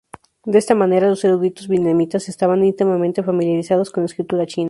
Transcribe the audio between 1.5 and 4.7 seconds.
vietnamitas estaban íntimamente familiarizados con la escritura china.